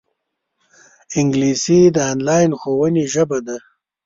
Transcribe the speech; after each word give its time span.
انګلیسي 1.19 1.79
د 1.95 1.97
انلاین 2.11 2.51
ښوونې 2.59 3.03
ژبه 3.13 3.39
ده 3.47 3.57